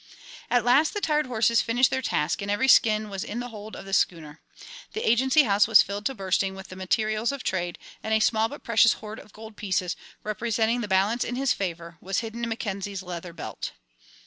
[0.49, 3.75] At last the tired horses finished their task and every skin was in the hold
[3.75, 4.41] of the schooner.
[4.93, 8.49] The Agency House was filled to bursting with the materials of trade, and a small
[8.49, 12.49] but precious horde of gold pieces, representing the balance in his favour, was hidden in
[12.49, 13.73] Mackenzie's leather belt.